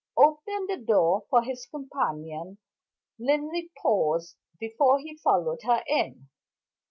Opening 0.17 0.65
the 0.65 0.77
door 0.77 1.27
for 1.29 1.43
his 1.43 1.67
companion, 1.67 2.57
Linley 3.19 3.69
paused 3.83 4.35
before 4.59 4.97
he 4.97 5.15
followed 5.15 5.61
her 5.61 5.83
in. 5.87 6.27